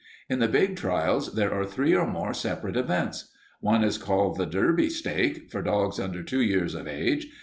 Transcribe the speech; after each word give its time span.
In 0.31 0.39
the 0.39 0.47
big 0.47 0.77
trials 0.77 1.35
there 1.35 1.53
are 1.53 1.63
three 1.63 1.93
or 1.95 2.07
more 2.07 2.33
separate 2.33 2.75
events. 2.75 3.29
One 3.59 3.83
is 3.83 3.99
called 3.99 4.35
the 4.35 4.47
Derby 4.47 4.89
stake, 4.89 5.51
for 5.51 5.61
dogs 5.61 5.99
under 5.99 6.23
two 6.23 6.41
years 6.41 6.73
of 6.73 6.87
age. 6.87 7.27